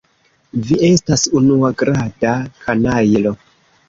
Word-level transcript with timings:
Vi 0.69 0.77
estas 0.87 1.25
unuagrada 1.39 2.31
kanajlo. 2.65 3.35